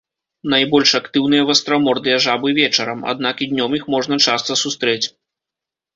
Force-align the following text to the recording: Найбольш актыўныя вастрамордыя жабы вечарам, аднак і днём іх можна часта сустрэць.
Найбольш 0.53 0.93
актыўныя 0.99 1.43
вастрамордыя 1.49 2.17
жабы 2.27 2.55
вечарам, 2.61 2.99
аднак 3.15 3.35
і 3.47 3.49
днём 3.53 3.71
іх 3.79 3.83
можна 3.95 4.15
часта 4.29 4.51
сустрэць. 4.63 5.03